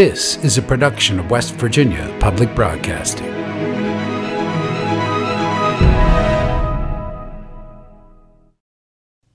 [0.00, 3.26] This is a production of West Virginia Public Broadcasting.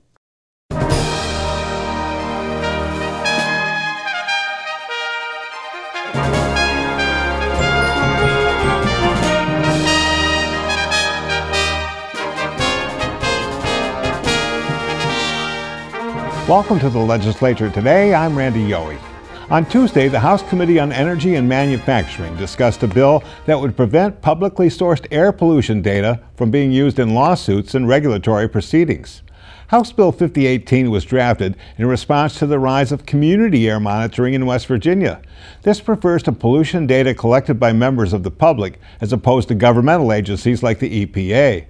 [16.53, 18.13] Welcome to the legislature today.
[18.13, 19.01] I'm Randy Yohe.
[19.49, 24.21] On Tuesday, the House Committee on Energy and Manufacturing discussed a bill that would prevent
[24.21, 29.23] publicly sourced air pollution data from being used in lawsuits and regulatory proceedings.
[29.69, 34.45] House Bill 5018 was drafted in response to the rise of community air monitoring in
[34.45, 35.23] West Virginia.
[35.63, 40.13] This refers to pollution data collected by members of the public as opposed to governmental
[40.13, 41.65] agencies like the EPA.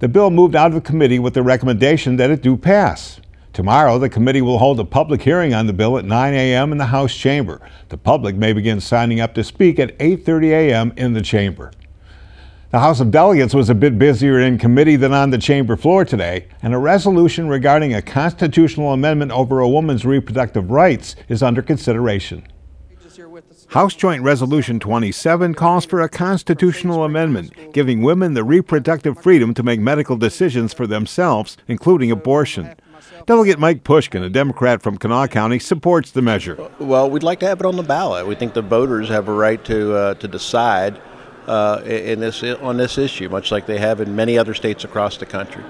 [0.00, 3.20] The bill moved out of the committee with the recommendation that it do pass.
[3.54, 6.72] Tomorrow, the committee will hold a public hearing on the bill at 9 a.m.
[6.72, 7.60] in the House chamber.
[7.88, 10.92] The public may begin signing up to speak at 8:30 a.m.
[10.96, 11.70] in the chamber.
[12.72, 16.04] The House of Delegates was a bit busier in committee than on the chamber floor
[16.04, 21.62] today, and a resolution regarding a constitutional amendment over a woman's reproductive rights is under
[21.62, 22.44] consideration.
[23.74, 29.64] House Joint Resolution 27 calls for a constitutional amendment giving women the reproductive freedom to
[29.64, 32.72] make medical decisions for themselves, including abortion.
[33.26, 36.70] Delegate Mike Pushkin, a Democrat from Kanawha County, supports the measure.
[36.78, 38.28] Well, we'd like to have it on the ballot.
[38.28, 41.00] We think the voters have a right to uh, to decide
[41.48, 45.16] uh, in this on this issue, much like they have in many other states across
[45.16, 45.64] the country.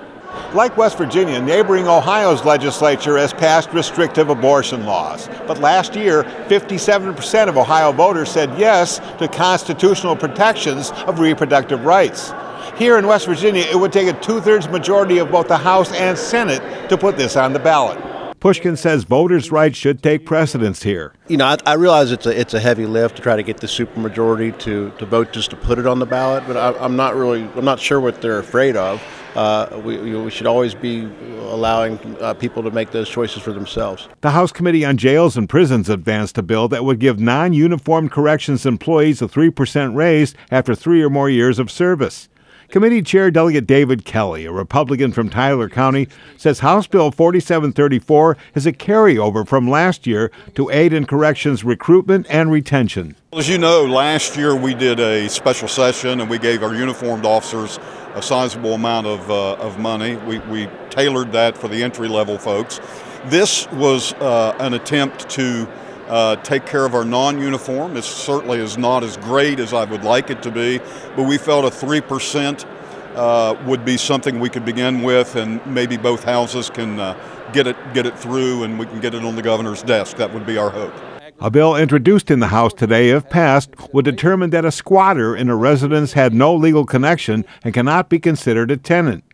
[0.54, 5.28] Like West Virginia, neighboring Ohio's legislature has passed restrictive abortion laws.
[5.46, 12.33] But last year, 57% of Ohio voters said yes to constitutional protections of reproductive rights.
[12.77, 15.92] Here in West Virginia, it would take a two thirds majority of both the House
[15.92, 18.14] and Senate to put this on the ballot.
[18.44, 21.14] Pushkin says voters' rights should take precedence here.
[21.28, 23.56] You know, I, I, realize it's a it's a heavy lift to try to get
[23.56, 26.94] the supermajority to, to vote just to put it on the ballot, but I, am
[26.94, 29.02] not really I'm not sure what they're afraid of.
[29.34, 31.05] Uh, we, we, should always be
[31.48, 34.10] allowing uh, people to make those choices for themselves.
[34.20, 38.12] The House Committee on Jails and Prisons advanced a bill that would give non uniformed
[38.12, 42.28] corrections employees a 3% raise after three or more years of service.
[42.69, 48.67] Committee Chair Delegate David Kelly, a Republican from Tyler County, says House Bill 4734 is
[48.67, 53.17] a carryover from last year to aid in corrections recruitment and retention.
[53.33, 57.27] As you know, last year we did a special session and we gave our uniformed
[57.27, 57.79] officers
[58.14, 60.17] a sizable amount of, uh, of money.
[60.17, 62.80] We, we tailored that for the entry level folks.
[63.27, 65.69] This was uh, an attempt to
[66.09, 67.97] uh, take care of our non-uniform.
[67.97, 70.79] It certainly is not as great as I would like it to be,
[71.17, 72.67] but we felt a 3%
[73.15, 77.17] uh, would be something we could begin with, and maybe both houses can uh,
[77.53, 80.17] get it get it through, and we can get it on the governor's desk.
[80.17, 80.92] That would be our hope.
[81.41, 85.48] A bill introduced in the House today, if passed, would determine that a squatter in
[85.48, 89.25] a residence had no legal connection and cannot be considered a tenant.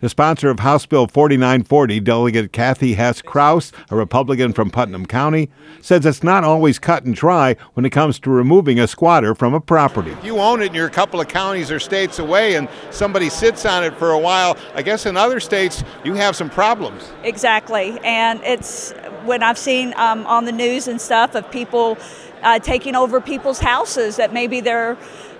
[0.00, 5.50] The sponsor of House Bill 4940, Delegate Kathie Hess Crouse, a Republican from Putnam County,
[5.80, 9.54] says it's not always cut and dry when it comes to removing a squatter from
[9.54, 10.12] a property.
[10.12, 13.28] If you own it and you're a couple of counties or states away and somebody
[13.28, 17.10] sits on it for a while, I guess in other states you have some problems.
[17.24, 17.98] Exactly.
[18.04, 18.92] And it's
[19.24, 21.98] when I've seen um, on the news and stuff of people
[22.42, 24.96] uh, taking over people's houses that maybe they're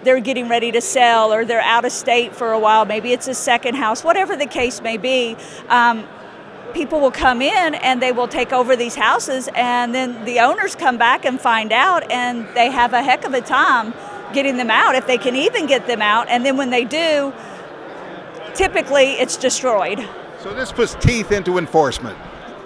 [0.08, 2.86] they're getting ready to sell or they're out of state for a while.
[2.86, 5.36] Maybe it's a second house, whatever the case may be.
[5.68, 6.08] Um,
[6.72, 10.74] people will come in and they will take over these houses, and then the owners
[10.74, 13.92] come back and find out, and they have a heck of a time
[14.32, 16.26] getting them out if they can even get them out.
[16.30, 17.34] And then when they do,
[18.54, 20.08] typically it's destroyed.
[20.38, 22.16] So this puts teeth into enforcement.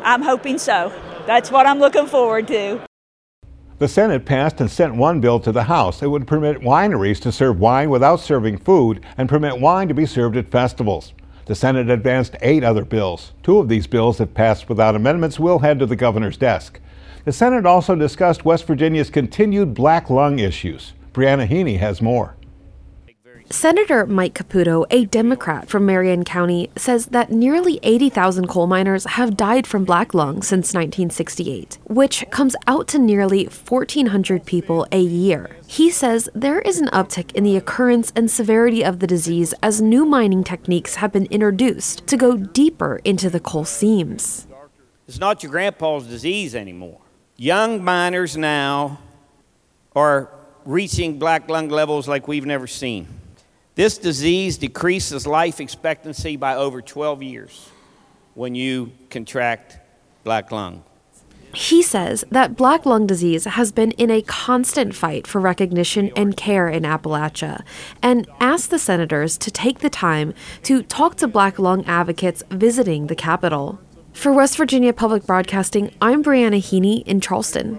[0.04, 0.92] I'm hoping so.
[1.26, 2.80] That's what I'm looking forward to.
[3.82, 6.04] The Senate passed and sent one bill to the House.
[6.04, 10.06] It would permit wineries to serve wine without serving food and permit wine to be
[10.06, 11.14] served at festivals.
[11.46, 13.32] The Senate advanced eight other bills.
[13.42, 16.78] Two of these bills, if passed without amendments, will head to the governor's desk.
[17.24, 20.92] The Senate also discussed West Virginia's continued black lung issues.
[21.12, 22.36] Briana Heaney has more.
[23.52, 29.36] Senator Mike Caputo, a Democrat from Marion County, says that nearly 80,000 coal miners have
[29.36, 35.54] died from black lung since 1968, which comes out to nearly 1,400 people a year.
[35.66, 39.82] He says there is an uptick in the occurrence and severity of the disease as
[39.82, 44.46] new mining techniques have been introduced to go deeper into the coal seams.
[45.06, 47.02] It's not your grandpa's disease anymore.
[47.36, 48.98] Young miners now
[49.94, 50.30] are
[50.64, 53.06] reaching black lung levels like we've never seen.
[53.74, 57.70] This disease decreases life expectancy by over 12 years
[58.34, 59.78] when you contract
[60.24, 60.84] black lung.
[61.54, 66.36] He says that black lung disease has been in a constant fight for recognition and
[66.36, 67.62] care in Appalachia,
[68.02, 70.34] and asked the senators to take the time
[70.64, 73.80] to talk to black lung advocates visiting the Capitol.
[74.12, 77.78] For West Virginia Public Broadcasting, I'm Briana Heaney in Charleston.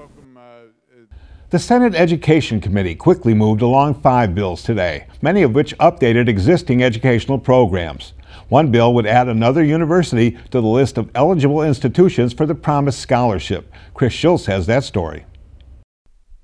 [1.54, 6.82] The Senate Education Committee quickly moved along five bills today, many of which updated existing
[6.82, 8.14] educational programs.
[8.50, 12.98] One bill would add another university to the list of eligible institutions for the Promise
[12.98, 13.72] Scholarship.
[13.94, 15.26] Chris Schulz has that story.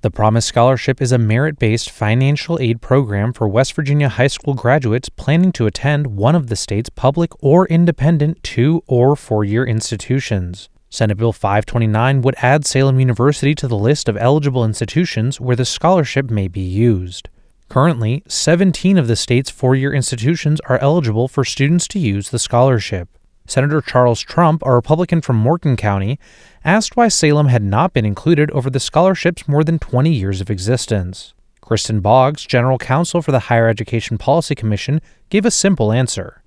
[0.01, 4.53] The Promise Scholarship is a merit based financial aid program for West Virginia high school
[4.53, 9.65] graduates planning to attend one of the state's public or independent two or four year
[9.65, 10.69] institutions.
[10.91, 15.65] Senate Bill 529 would add Salem University to the list of eligible institutions where the
[15.65, 17.29] scholarship may be used.
[17.69, 22.39] Currently, 17 of the state's four year institutions are eligible for students to use the
[22.39, 23.07] scholarship.
[23.45, 26.19] Senator Charles Trump, a Republican from Morgan County,
[26.65, 30.49] asked why Salem had not been included over the scholarship's more than 20 years of
[30.49, 31.35] existence.
[31.61, 36.41] Kristen Boggs, general counsel for the Higher Education Policy Commission, gave a simple answer.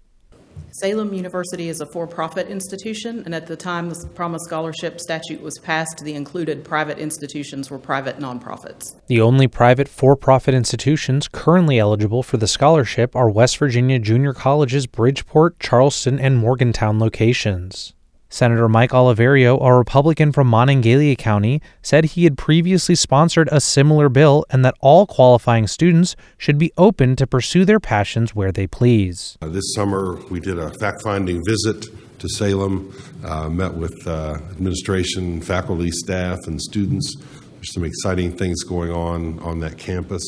[0.70, 5.40] Salem University is a for profit institution, and at the time the Promise Scholarship statute
[5.40, 8.99] was passed, the included private institutions were private nonprofits.
[9.06, 14.32] The only private for profit institutions currently eligible for the scholarship are West Virginia Junior
[14.32, 17.93] College's Bridgeport, Charleston, and Morgantown locations.
[18.32, 24.08] Senator Mike Oliverio, a Republican from Monongalia County, said he had previously sponsored a similar
[24.08, 28.67] bill and that all qualifying students should be open to pursue their passions where they
[28.67, 29.37] please.
[29.43, 31.88] Uh, this summer, we did a fact finding visit
[32.20, 32.90] to Salem,
[33.23, 37.14] uh, met with uh, administration, faculty, staff, and students.
[37.56, 40.25] There's some exciting things going on on that campus.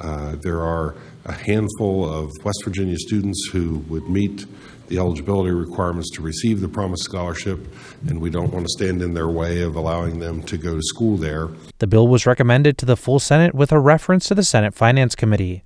[0.00, 0.94] Uh, there are
[1.26, 4.46] a handful of West Virginia students who would meet
[4.92, 7.58] the eligibility requirements to receive the Promise Scholarship,
[8.08, 10.82] and we don't want to stand in their way of allowing them to go to
[10.82, 11.48] school there.
[11.78, 15.14] The bill was recommended to the full Senate with a reference to the Senate Finance
[15.14, 15.64] Committee.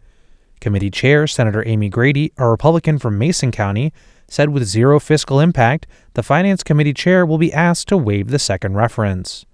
[0.60, 3.92] Committee Chair Senator Amy Grady, a Republican from Mason County,
[4.28, 8.38] said with zero fiscal impact, the Finance Committee chair will be asked to waive the
[8.38, 9.44] second reference.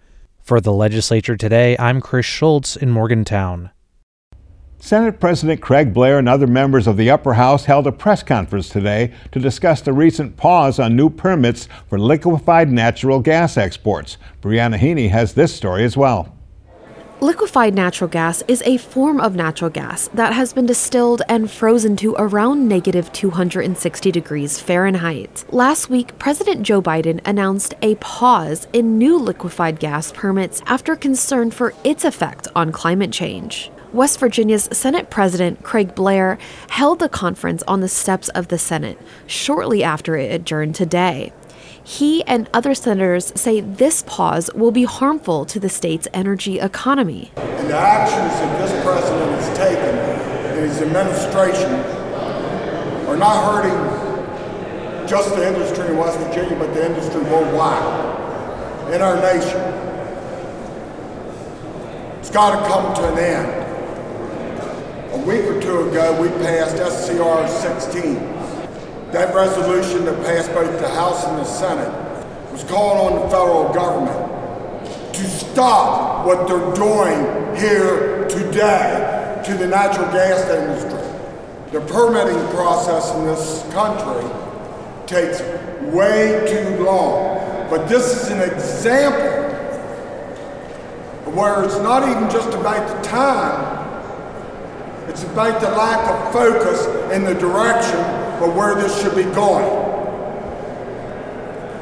[0.43, 3.71] For the legislature today, I'm Chris Schulz in Morgantown.
[4.84, 8.69] Senate President Craig Blair and other members of the upper house held a press conference
[8.69, 14.19] today to discuss the recent pause on new permits for liquefied natural gas exports.
[14.43, 16.37] Briana Heaney has this story as well.
[17.20, 21.94] Liquefied natural gas is a form of natural gas that has been distilled and frozen
[21.99, 25.44] to around negative 260 degrees Fahrenheit.
[25.50, 31.52] Last week, President Joe Biden announced a pause in new liquefied gas permits after concern
[31.52, 33.70] for its effect on climate change.
[33.93, 36.39] West Virginia's Senate President Craig Blair
[36.71, 41.31] held the conference on the steps of the Senate shortly after it adjourned today.
[41.85, 47.33] He and other senators say this pause will be harmful to the state's energy economy.
[47.37, 51.73] And the actions that this president has taken and his administration
[53.09, 59.17] are not hurting just the industry in West Virginia, but the industry worldwide in our
[59.17, 59.61] nation.
[62.21, 63.62] It's got to come to an end.
[65.12, 68.14] A week or two ago, we passed SCR 16.
[69.12, 71.92] That resolution that passed both the House and the Senate
[72.50, 79.66] was calling on the federal government to stop what they're doing here today to the
[79.66, 80.99] natural gas industry.
[81.73, 84.31] The permitting process in this country
[85.07, 85.42] takes
[85.92, 87.69] way too long.
[87.69, 89.42] But this is an example
[91.35, 93.82] where it's not even just about the time,
[95.12, 98.00] it's about the lack of focus in the direction
[98.42, 99.69] of where this should be going.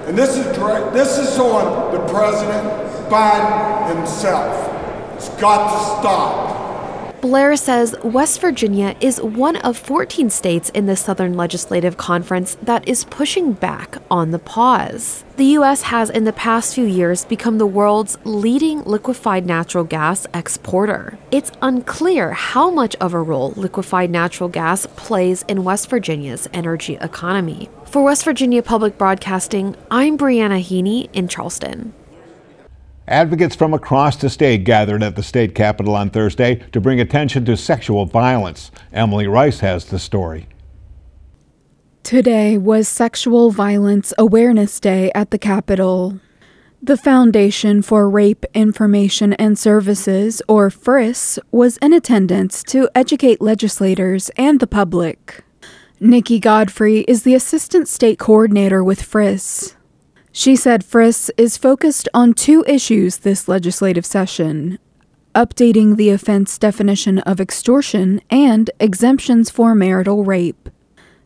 [0.08, 2.66] And this is direct, this is on the President
[3.08, 5.14] Biden himself.
[5.14, 6.49] It's got to stop.
[7.20, 12.88] Blair says West Virginia is one of 14 states in the Southern Legislative Conference that
[12.88, 15.22] is pushing back on the pause.
[15.36, 15.82] The U.S.
[15.82, 21.18] has in the past few years become the world's leading liquefied natural gas exporter.
[21.30, 26.96] It's unclear how much of a role liquefied natural gas plays in West Virginia's energy
[27.02, 27.68] economy.
[27.84, 31.92] For West Virginia Public Broadcasting, I'm Briana Heaney in Charleston.
[33.10, 37.44] Advocates from across the state gathered at the state capitol on Thursday to bring attention
[37.44, 38.70] to sexual violence.
[38.92, 40.46] Emily Rice has the story.
[42.04, 46.20] Today was Sexual Violence Awareness Day at the Capitol.
[46.80, 54.30] The Foundation for Rape Information and Services, or FRIS, was in attendance to educate legislators
[54.36, 55.44] and the public.
[55.98, 59.74] Nikki Godfrey is the Assistant State Coordinator with FRIS.
[60.32, 64.78] She said FRIS is focused on two issues this legislative session
[65.34, 70.68] updating the offense definition of extortion and exemptions for marital rape.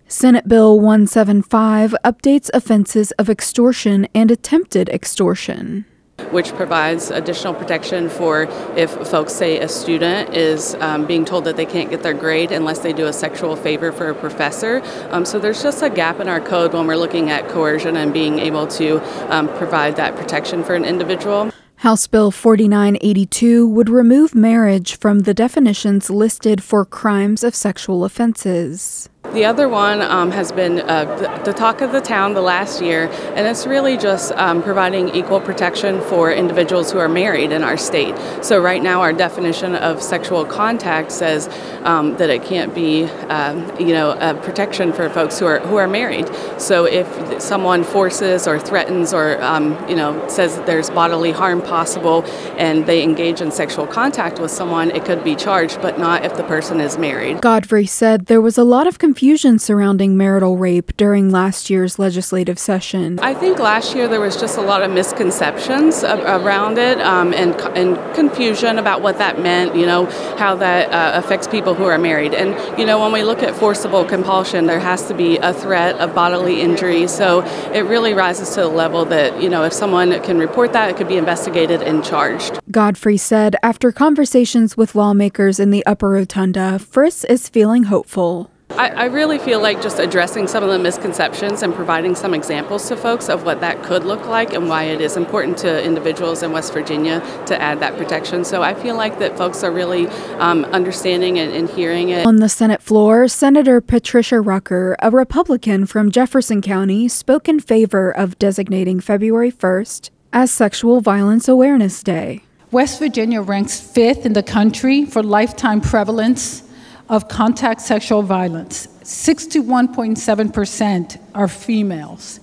[0.06, 5.87] Senate Bill 175 updates offenses of extortion and attempted extortion
[6.30, 11.56] which provides additional protection for if folks say a student is um, being told that
[11.56, 14.83] they can't get their grade unless they do a sexual favor for a professor.
[15.11, 18.12] Um, so there's just a gap in our code when we're looking at coercion and
[18.12, 19.00] being able to
[19.35, 21.50] um, provide that protection for an individual.
[21.76, 29.11] House Bill 4982 would remove marriage from the definitions listed for crimes of sexual offenses.
[29.34, 33.08] The other one um, has been uh, the, talk of the town the last year,
[33.34, 37.76] and it's really just um, providing equal protection for individuals who are married in our
[37.76, 38.14] state.
[38.44, 41.48] So, right now, our definition of sexual contact says
[41.82, 45.78] um, that it can't be, um, you know, a protection for folks who are who
[45.78, 46.30] are married.
[46.58, 52.22] So, if someone forces or threatens or, um, you know, says there's bodily harm possible,
[52.56, 56.36] and they engage in sexual contact with someone, it could be charged, but not if
[56.36, 57.40] the person is married.
[57.40, 61.99] Godfrey said there was a lot of confusion confusion surrounding marital rape during last year's
[61.99, 63.19] legislative session.
[63.21, 67.54] I think last year there was just a lot of misconceptions around it um, and,
[67.75, 70.04] and, confusion about what that meant, you know,
[70.37, 72.35] how that uh, affects people who are married.
[72.35, 75.97] And, you know, when we look at forcible compulsion, there has to be a threat
[75.97, 77.09] of bodily injury.
[77.09, 77.40] So
[77.73, 80.99] it really rises to the level that, you know, if someone can report that, it
[80.99, 82.61] could be investigated and charged.
[82.71, 88.50] Godfrey said after conversations with lawmakers in the Upper Rotunda, FRIS is feeling hopeful.
[88.76, 92.88] I, I, really feel like just addressing some of the misconceptions and providing some examples
[92.88, 96.43] to folks of what that could look like and why it is important to individuals
[96.43, 98.45] in West Virginia to add that protection.
[98.45, 102.26] So I feel like that folks are really um, understanding and, and hearing it.
[102.26, 108.11] On the Senate floor, Senator Patricia Rucker, a Republican from Jefferson County, spoke in favor
[108.11, 112.43] of designating February 1st as Sexual Violence Awareness Day.
[112.73, 116.63] West Virginia ranks fifth in the country for lifetime prevalence
[117.08, 118.88] of contact sexual violence.
[119.02, 122.40] 61.7% are females.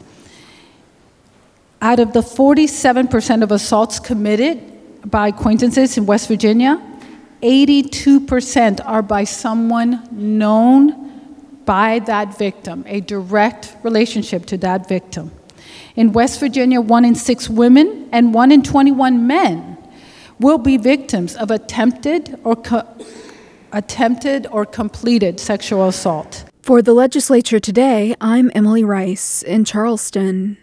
[1.82, 4.62] Out of the 47% of assaults committed
[5.10, 6.80] by acquaintances in West Virginia,
[7.42, 11.10] 82% are by someone known
[11.66, 15.32] by that victim, a direct relationship to that victim.
[15.96, 19.78] In West Virginia, one in six women and one in 21 men
[20.40, 22.88] will be victims of attempted or co-
[23.74, 26.46] attempted or completed sexual assault.
[26.62, 30.58] For the legislature today, I'm Emily Rice in Charleston.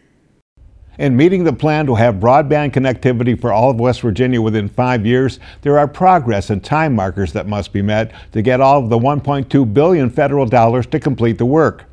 [0.98, 5.06] In meeting the plan to have broadband connectivity for all of West Virginia within five
[5.06, 8.90] years, there are progress and time markers that must be met to get all of
[8.90, 11.84] the 1.2 billion federal dollars to complete the work.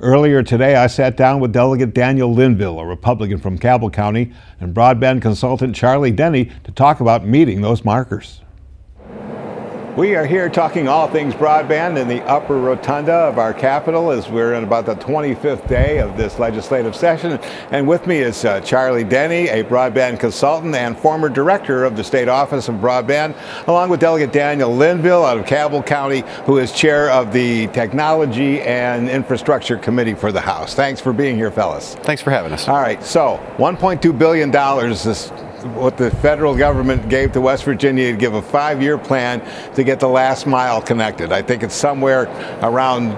[0.00, 4.74] Earlier today, I sat down with Delegate Daniel Linville, a Republican from Cabell County, and
[4.74, 8.40] broadband consultant Charlie Denny to talk about meeting those markers.
[9.96, 14.28] We are here talking all things broadband in the upper rotunda of our capital as
[14.28, 17.40] we're in about the 25th day of this legislative session.
[17.72, 22.04] And with me is uh, Charlie Denny, a broadband consultant and former director of the
[22.04, 23.34] State Office of Broadband,
[23.66, 28.60] along with Delegate Daniel Linville out of Cabell County, who is chair of the Technology
[28.60, 30.72] and Infrastructure Committee for the House.
[30.72, 31.96] Thanks for being here, fellas.
[31.96, 32.68] Thanks for having us.
[32.68, 34.54] All right, so $1.2 billion
[34.88, 35.32] is
[35.64, 39.40] what the federal government gave to West Virginia to give a five-year plan
[39.74, 41.32] to get the last mile connected.
[41.32, 42.24] I think it's somewhere
[42.62, 43.12] around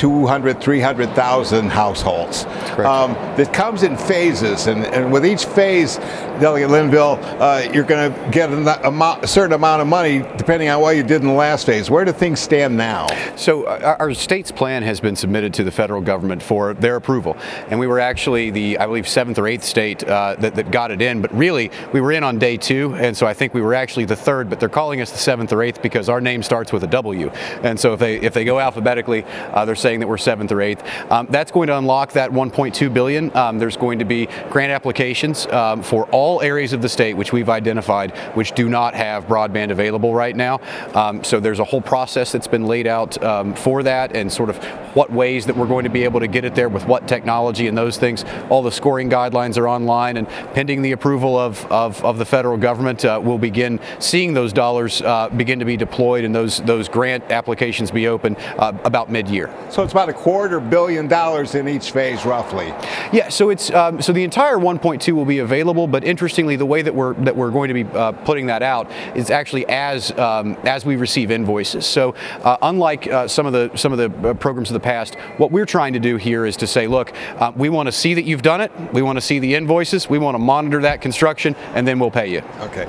[0.00, 2.46] 200, 300,000 households.
[2.78, 5.98] Um, that comes in phases, and, and with each phase,
[6.40, 10.70] Delegate Linville, uh, you're going to get a, amount, a, certain amount of money depending
[10.70, 11.90] on what you did in the last phase.
[11.90, 13.08] Where do things stand now?
[13.36, 17.36] So uh, our state's plan has been submitted to the federal government for their approval,
[17.68, 20.92] and we were actually the, I believe, seventh or eighth state uh, that, that got
[20.92, 21.20] it in.
[21.20, 24.06] But really, we were in on day two, and so I think we were actually
[24.06, 24.48] the third.
[24.48, 27.28] But they're calling us the seventh or eighth because our name starts with a W,
[27.62, 30.52] and so if they if they go alphabetically, uh, they're saying saying that we're seventh
[30.52, 30.84] or eighth.
[31.10, 33.36] Um, that's going to unlock that 1.2 billion.
[33.36, 37.32] Um, there's going to be grant applications um, for all areas of the state which
[37.32, 40.60] we've identified which do not have broadband available right now.
[40.94, 44.48] Um, so there's a whole process that's been laid out um, for that and sort
[44.48, 44.62] of
[44.94, 47.66] what ways that we're going to be able to get it there with what technology
[47.66, 48.24] and those things.
[48.48, 52.56] All the scoring guidelines are online and pending the approval of, of, of the federal
[52.56, 56.88] government, uh, we'll begin seeing those dollars uh, begin to be deployed and those, those
[56.88, 59.52] grant applications be open uh, about mid-year.
[59.70, 62.66] So it's about a quarter billion dollars in each phase, roughly.
[63.12, 63.28] Yeah.
[63.28, 66.92] So it's um, so the entire 1.2 will be available, but interestingly, the way that
[66.92, 70.84] we're that we're going to be uh, putting that out is actually as um, as
[70.84, 71.86] we receive invoices.
[71.86, 75.14] So uh, unlike uh, some of the some of the uh, programs of the past,
[75.36, 78.14] what we're trying to do here is to say, look, uh, we want to see
[78.14, 78.72] that you've done it.
[78.92, 80.10] We want to see the invoices.
[80.10, 82.42] We want to monitor that construction, and then we'll pay you.
[82.60, 82.86] Okay.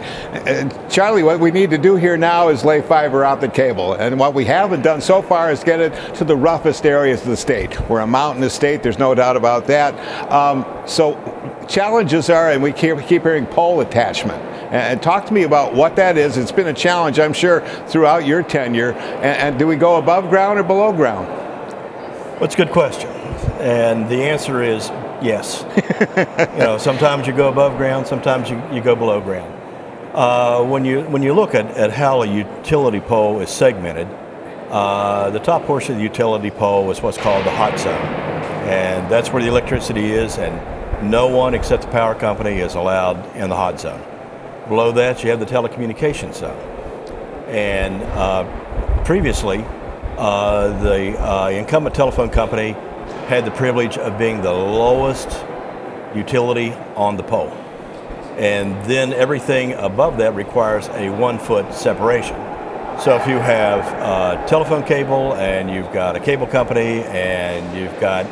[0.48, 4.20] And Charlie, what we need to do here now is lay fiber optic cable, and
[4.20, 7.38] what we haven't done so far is get it to the roughest areas of the
[7.38, 7.80] state.
[7.90, 8.84] We're a mountainous state.
[8.84, 9.94] There's no doubt about that.
[10.32, 11.16] Um, so
[11.68, 14.42] challenges are, and we keep, hearing pole attachment.
[14.72, 16.38] And talk to me about what that is.
[16.38, 18.94] It's been a challenge, I'm sure, throughout your tenure.
[18.94, 21.28] And, and do we go above ground or below ground?
[21.28, 23.10] Well, it's a good question.
[23.60, 24.90] And the answer is
[25.22, 25.66] yes.
[26.54, 29.58] you know, sometimes you go above ground, sometimes you, you go below ground.
[30.14, 34.08] Uh, when you when you look at, at how a utility pole is segmented,
[34.72, 37.92] uh, the top portion of the utility pole is what's called the hot zone,
[38.68, 43.36] and that's where the electricity is, and no one except the power company is allowed
[43.36, 44.02] in the hot zone.
[44.70, 46.58] Below that, you have the telecommunications zone,
[47.50, 49.66] and uh, previously,
[50.18, 52.72] uh, the uh, incumbent telephone company
[53.28, 55.46] had the privilege of being the lowest
[56.16, 57.50] utility on the pole.
[58.38, 62.51] And then everything above that requires a one foot separation.
[63.04, 68.00] So if you have a telephone cable and you've got a cable company and you've
[68.00, 68.28] got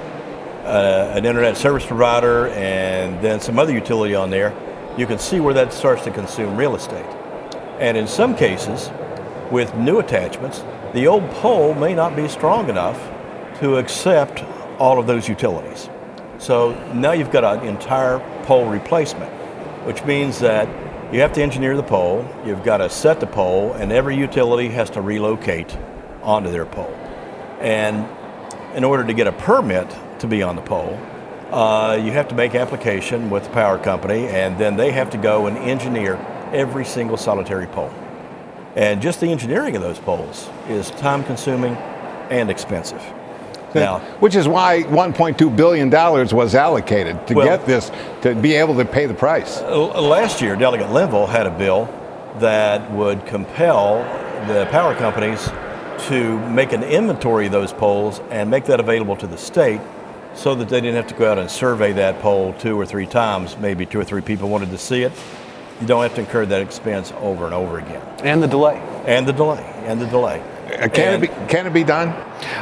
[0.64, 4.54] uh, an internet service provider and then some other utility on there,
[4.96, 7.08] you can see where that starts to consume real estate.
[7.80, 8.92] And in some cases,
[9.50, 13.00] with new attachments, the old pole may not be strong enough
[13.62, 14.44] to accept
[14.78, 15.90] all of those utilities.
[16.38, 19.32] So now you've got an entire pole replacement,
[19.88, 20.68] which means that
[21.12, 24.70] you have to engineer the pole, you've got to set the pole, and every utility
[24.70, 25.76] has to relocate
[26.22, 26.94] onto their pole.
[27.60, 28.08] And
[28.76, 29.90] in order to get a permit
[30.20, 31.00] to be on the pole,
[31.52, 35.18] uh, you have to make application with the power company, and then they have to
[35.18, 36.16] go and engineer
[36.54, 37.92] every single solitary pole.
[38.76, 41.76] And just the engineering of those poles is time consuming
[42.30, 43.02] and expensive.
[43.76, 48.56] Now, Which is why 1.2 billion dollars was allocated to Well- get this to be
[48.56, 49.62] able to pay the price.
[49.62, 51.88] Uh, last year, Delegate Linville had a bill
[52.40, 54.04] that would compel
[54.48, 55.50] the power companies
[56.08, 59.82] to make an inventory of those poles and make that available to the state
[60.34, 63.06] so that they didn't have to go out and survey that pole two or three
[63.06, 63.58] times.
[63.60, 65.12] Maybe two or three people wanted to see it.
[65.82, 68.02] You don't have to incur that expense over and over again.
[68.24, 68.82] And the delay.
[69.06, 69.64] And the delay.
[69.86, 70.42] And the delay.
[70.70, 72.14] Uh, Can it be can it be done?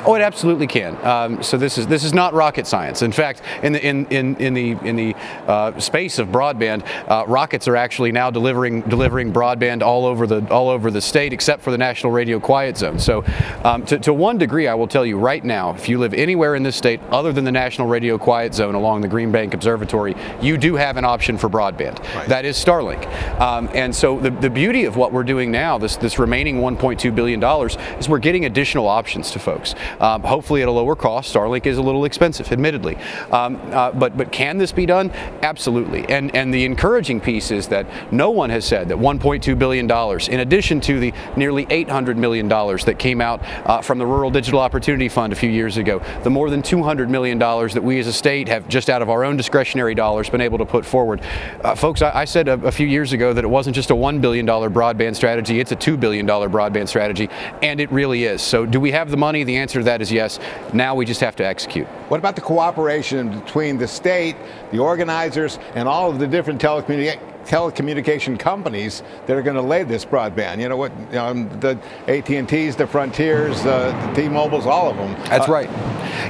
[0.06, 0.96] Oh, it absolutely can.
[1.06, 3.02] Um, so this is this is not rocket science.
[3.02, 5.16] In fact, in the in in, in the in the
[5.48, 10.48] uh, space of broadband, uh, rockets are actually now delivering delivering broadband all over the
[10.50, 12.98] all over the state, except for the National Radio Quiet Zone.
[12.98, 13.24] So,
[13.64, 16.56] um, to, to one degree, I will tell you right now, if you live anywhere
[16.56, 20.16] in this state other than the National Radio Quiet Zone along the Green Bank Observatory,
[20.42, 21.98] you do have an option for broadband.
[22.28, 23.06] That is Starlink.
[23.40, 27.14] Um, and so the, the beauty of what we're doing now, this this remaining 1.2
[27.14, 29.76] billion dollars, is we're getting additional options to folks.
[30.00, 31.34] Um, hopefully at a lower cost.
[31.34, 32.98] Starlink is a little expensive, admittedly,
[33.32, 35.12] um, uh, but but can this be done?
[35.42, 36.06] Absolutely.
[36.10, 40.28] And and the encouraging piece is that no one has said that 1.2 billion dollars,
[40.28, 44.32] in addition to the nearly 800 million dollars that came out uh, from the Rural
[44.32, 48.00] Digital Opportunity Fund a few years ago, the more than 200 million dollars that we
[48.00, 50.86] as a state have just out of our own discretionary dollars been able to put
[50.86, 51.22] forward.
[51.64, 53.96] Uh, folks, I, I said a, a few years ago that it wasn't just a
[53.96, 57.30] one billion dollar broadband strategy; it's a two billion dollar broadband strategy,
[57.62, 58.42] and it really is.
[58.42, 59.44] So, do we have the money?
[59.44, 60.40] The answer to that is yes.
[60.74, 61.88] Now we just have to execute.
[62.10, 64.36] What about the cooperation between the state,
[64.72, 69.84] the organizers, and all of the different telecommunica- telecommunication companies that are going to lay
[69.84, 70.60] this broadband?
[70.62, 70.92] You know what?
[71.12, 75.14] Know, the AT&Ts, the Frontiers, uh, the T-Mobiles, all of them.
[75.30, 75.70] That's Uh, right.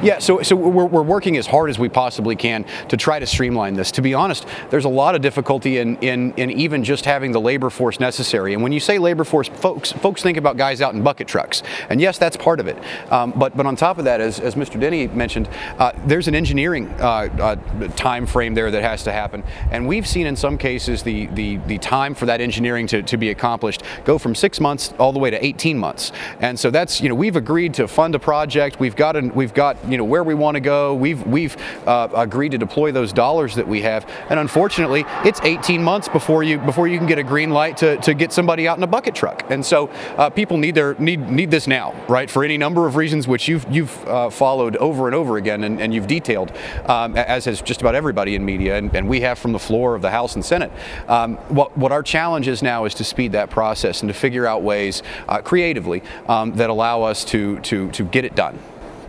[0.04, 3.26] Yeah, so so we're, we're working as hard as we possibly can to try to
[3.26, 3.92] streamline this.
[3.92, 7.40] To be honest, there's a lot of difficulty in, in, in even just having the
[7.42, 8.54] labor force necessary.
[8.54, 11.64] And when you say labor force, folks folks think about guys out in bucket trucks.
[11.90, 12.78] And yes, that's part of it.
[13.12, 14.80] Um, but but on top of that, as, as Mr.
[14.80, 15.48] Denny mentioned,
[15.80, 19.44] uh, there's an engineering uh, uh, time frame there that has to happen.
[19.72, 23.18] And we've seen in some cases the the, the time for that engineering to, to
[23.18, 26.12] be accomplished go from six months all the way to 18 months.
[26.40, 28.80] And so that's you know we've agreed to fund a project.
[28.80, 30.94] We've got an, we've got you know where we want to go.
[30.94, 31.56] We've we've
[31.88, 34.06] uh, agreed to deploy those dollars that we have.
[34.30, 37.98] And unfortunately, it's 18 months before you before you can get a green light to,
[37.98, 39.50] to get somebody out in a bucket truck.
[39.50, 42.30] And so uh, people need their need need this now, right?
[42.30, 45.80] For any number of reasons which you've you've uh, followed over and over again and,
[45.82, 46.52] and you've detailed,
[46.86, 49.96] um, as has just about everybody in media, and, and we have from the floor
[49.96, 50.72] of the House and Senate.
[51.08, 54.46] Um, what what our challenge is now is to speed that process and to figure
[54.46, 58.60] out ways uh, creatively um, that allow us to to to get it done.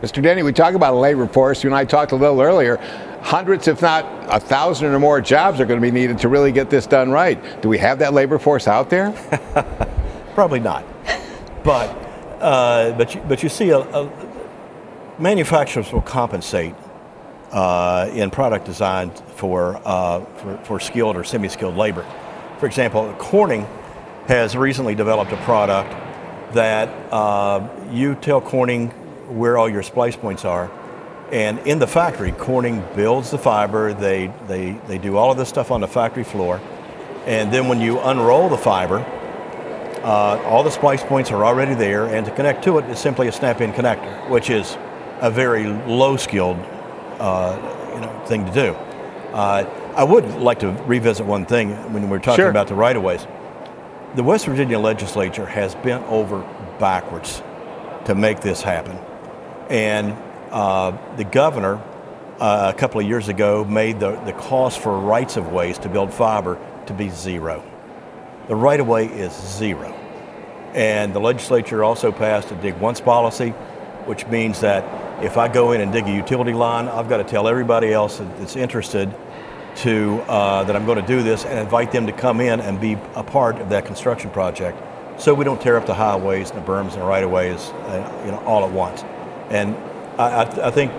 [0.03, 0.22] Mr.
[0.22, 1.64] Denny, we talk about a labor force.
[1.64, 2.77] You and I talked a little earlier.
[3.20, 6.53] Hundreds, if not a thousand or more jobs are going to be needed to really
[6.53, 7.61] get this done right.
[7.62, 9.11] Do we have that labor force out there?
[10.35, 10.85] Probably not.
[11.64, 11.88] But
[12.40, 14.11] uh, but you, but you see, a, a
[15.18, 16.74] manufacturers will compensate
[17.53, 22.05] uh, in product design for, uh, for, for skilled or semi-skilled labor.
[22.59, 23.67] For example, Corning
[24.27, 25.91] has recently developed a product
[26.55, 28.89] that uh, you tell Corning
[29.29, 30.71] where all your splice points are,
[31.31, 33.93] and in the factory, Corning builds the fiber.
[33.93, 36.61] They they they do all of this stuff on the factory floor,
[37.27, 38.99] and then when you unroll the fiber,
[40.03, 43.29] uh, all the splice points are already there, and to connect to it is simply
[43.29, 44.79] a snap-in connector, which is
[45.21, 46.57] a very low-skilled
[47.18, 47.57] uh,
[47.94, 48.72] you know, thing to do.
[49.33, 49.64] Uh,
[49.96, 52.50] I would like to revisit one thing when we're talking Sure.
[52.50, 53.26] about the right-of-ways.
[54.14, 56.40] The West Virginia legislature has bent over
[56.78, 57.42] backwards
[58.07, 58.98] to make this happen,
[59.68, 60.16] and
[60.50, 61.83] uh, the governor
[62.40, 65.88] uh, a couple of years ago made the, the cost for rights of ways to
[65.88, 67.62] build fiber to be zero.
[68.46, 69.88] The right of way is zero.
[70.72, 73.50] And the legislature also passed a dig once policy,
[74.07, 74.85] which means that
[75.22, 78.18] if I go in and dig a utility line, I've got to tell everybody else
[78.18, 79.14] that's interested
[79.76, 82.81] to uh, that I'm going to do this and invite them to come in and
[82.81, 84.76] be a part of that construction project,
[85.20, 87.68] so we don't tear up the highways and the berms and the right of ways,
[87.68, 89.02] uh, you know, all at once.
[89.50, 89.76] And
[90.18, 90.92] I, I, I think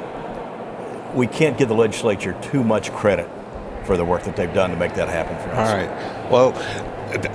[1.14, 3.30] we can't give the legislature too much credit
[3.86, 5.70] for the work that they've done to make that happen for us.
[5.70, 6.32] All right.
[6.32, 6.54] Well,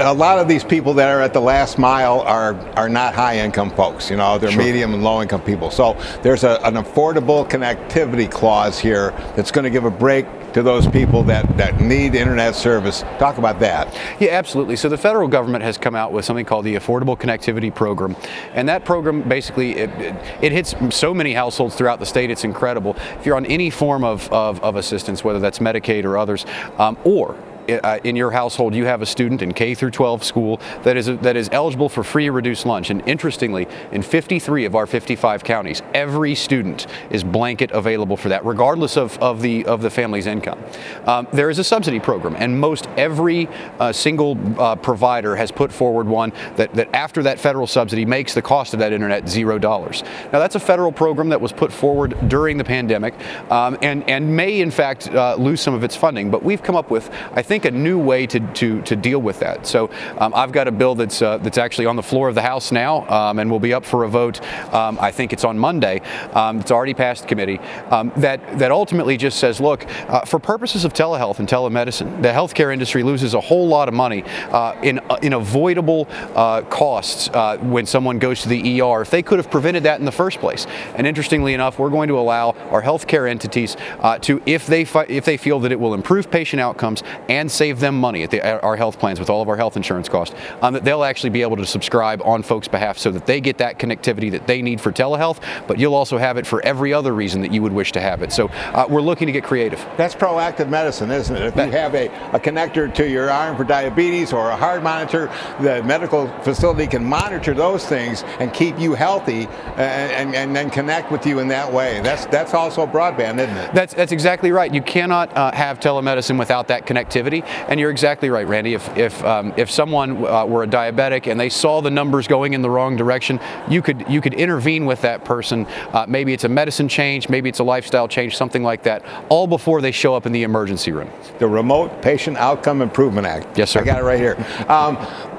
[0.00, 3.38] a lot of these people that are at the last mile are are not high
[3.38, 4.10] income folks.
[4.10, 4.62] You know, they're Sure.
[4.62, 5.70] medium and low income people.
[5.70, 10.62] So there's a, an affordable connectivity clause here that's going to give a break to
[10.62, 13.02] those people that, that need internet service.
[13.18, 13.92] Talk about that.
[14.20, 14.76] Yeah, absolutely.
[14.76, 18.14] So the federal government has come out with something called the Affordable Connectivity Program,
[18.52, 22.30] and that program basically it, it, it hits so many households throughout the state.
[22.30, 22.96] It's incredible.
[23.18, 26.46] If you're on any form of, of, of assistance, whether that's Medicaid or others,
[26.78, 27.36] um, or
[27.68, 31.06] uh, in your household you have a student in K through 12 school that is
[31.06, 32.90] that is eligible for free or reduced lunch.
[32.90, 38.44] And interestingly in 53 of our 55 counties every student is blanket available for that
[38.44, 40.62] regardless of, of the of the family's income.
[41.06, 43.48] Um, there is a subsidy program and most every
[43.78, 48.34] uh, single uh, provider has put forward one that, that after that federal subsidy makes
[48.34, 50.02] the cost of that internet zero dollars.
[50.32, 53.14] Now that's a federal program that was put forward during the pandemic
[53.50, 56.76] um, and and may in fact uh, lose some of its funding but we've come
[56.76, 59.66] up with I think a new way to to, to deal with that.
[59.66, 62.42] So um, I've got a bill that's uh, that's actually on the floor of the
[62.42, 64.40] House now um, and will be up for a vote
[64.74, 66.00] um, I think it's on Monday
[66.32, 67.58] um, it's already passed committee
[67.90, 72.28] um, that that ultimately just says look uh, for purposes of telehealth and telemedicine the
[72.28, 77.28] healthcare industry loses a whole lot of money uh, in uh, in avoidable uh, costs
[77.30, 80.12] uh, when someone goes to the ER if they could have prevented that in the
[80.12, 80.66] first place.
[80.96, 83.76] And interestingly enough we're going to allow our healthcare entities
[84.22, 87.80] to if they fi- if they feel that it will improve patient outcomes and save
[87.80, 90.74] them money at the, our health plans with all of our health insurance costs um,
[90.74, 93.78] that they'll actually be able to subscribe on folks behalf so that they get that
[93.78, 97.40] connectivity that they need for telehealth but you'll also have it for every other reason
[97.42, 100.14] that you would wish to have it so uh, we're looking to get creative That's
[100.14, 101.42] proactive medicine, isn't it?
[101.42, 105.30] If you have a, a connector to your arm for diabetes or a heart monitor,
[105.60, 110.70] the medical facility can monitor those things and keep you healthy and, and, and then
[110.70, 112.00] connect with you in that way.
[112.00, 113.74] That's that's also broadband, isn't it?
[113.74, 114.72] That's, that's exactly right.
[114.72, 117.33] You cannot uh, have telemedicine without that connectivity.
[117.42, 118.74] And you're exactly right, Randy.
[118.74, 122.54] If, if, um, if someone uh, were a diabetic and they saw the numbers going
[122.54, 125.66] in the wrong direction, you could, you could intervene with that person.
[125.92, 129.46] Uh, maybe it's a medicine change, maybe it's a lifestyle change, something like that, all
[129.46, 131.10] before they show up in the emergency room.
[131.38, 133.58] The Remote Patient Outcome Improvement Act.
[133.58, 133.80] Yes, sir.
[133.80, 134.36] I got it right here.
[134.68, 134.96] Um,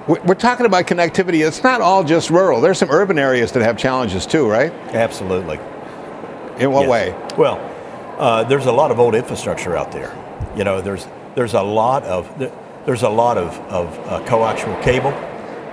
[0.07, 1.45] we- we're talking about connectivity.
[1.45, 2.61] It's not all just rural.
[2.61, 4.71] There's some urban areas that have challenges too, right?
[4.93, 5.59] Absolutely.
[6.59, 6.89] In what Yes.
[6.89, 7.15] way?
[7.37, 7.59] Well,
[8.17, 10.13] uh, there's a lot of old infrastructure out there.
[10.55, 11.05] You know, there's
[11.35, 12.27] there's a lot of
[12.85, 15.11] there's a lot of, of uh, coaxial cable,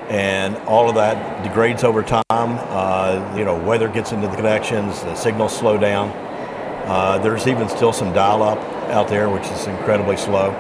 [0.09, 2.23] and all of that degrades over time.
[2.31, 6.09] Uh, you know, weather gets into the connections, the signals slow down.
[6.87, 10.51] Uh, there's even still some dial-up out there, which is incredibly slow.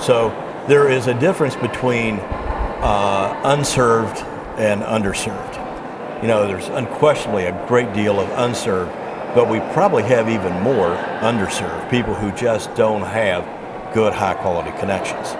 [0.00, 0.30] So
[0.66, 4.18] there is a difference between uh, unserved
[4.58, 6.22] and underserved.
[6.22, 8.90] You know, there's unquestionably a great deal of unserved,
[9.34, 13.44] but we probably have even more underserved people who just don't have
[13.94, 15.36] good, high quality connections.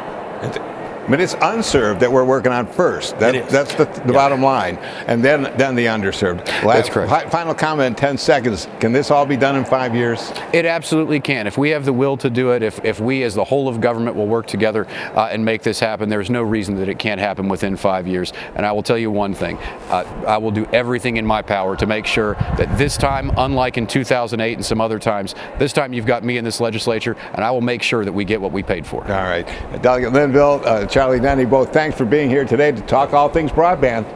[1.05, 3.19] I mean, it's unserved that we're working on first.
[3.19, 4.77] That, that's the, the bottom line.
[5.07, 6.47] And then then the underserved.
[6.62, 7.31] That's correct.
[7.31, 8.69] Final comment 10 seconds.
[8.81, 10.33] Can this all be done in five years?
[10.53, 11.47] It absolutely can.
[11.47, 13.81] If we have the will to do it, if, if we as the whole of
[13.81, 17.21] government will work together uh, and make this happen, there's no reason that it can't
[17.21, 18.33] happen within five years.
[18.55, 21.77] And I will tell you one thing uh, I will do everything in my power
[21.77, 25.93] to make sure that this time, unlike in 2008 and some other times, this time
[25.93, 28.53] you've got me in this legislature, and I will make sure that we get what
[28.53, 29.03] we paid for.
[29.03, 29.47] All right.
[29.83, 33.51] Delegate Linville, uh, Charlie Denny, both thanks for being here today to talk all things
[33.51, 34.07] broadband.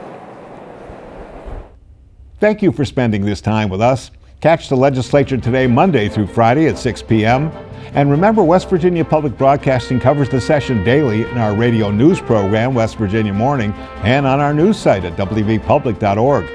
[2.39, 4.13] Thank you for spending this time with us.
[4.41, 7.49] Catch the legislature today, Monday through Friday at 6 p.m.
[7.95, 12.75] And remember, West Virginia Public Broadcasting covers the session daily in our radio news program,
[12.75, 13.73] West Virginia Morning,
[14.05, 16.49] and on our news site at wvpublic.org.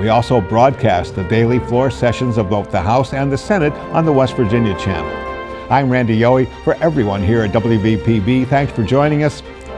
[0.00, 4.06] We also broadcast the daily floor sessions of both the House and the Senate on
[4.06, 5.26] the West Virginia channel.
[5.70, 6.48] I'm Randy Yohe.
[6.62, 9.42] For everyone here at WVPB, thanks for joining us.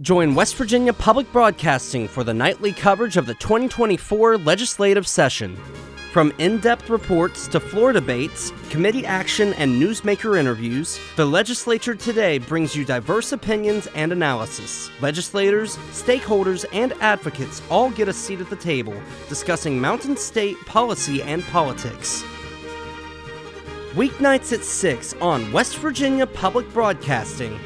[0.00, 5.54] Join West Virginia Public Broadcasting for the nightly coverage of the 2024 legislative session.
[6.12, 12.38] From in depth reports to floor debates, committee action, and newsmaker interviews, the legislature today
[12.38, 14.90] brings you diverse opinions and analysis.
[15.00, 21.22] Legislators, stakeholders, and advocates all get a seat at the table discussing Mountain State policy
[21.22, 22.24] and politics.
[23.92, 27.60] Weeknights at 6 on West Virginia Public Broadcasting.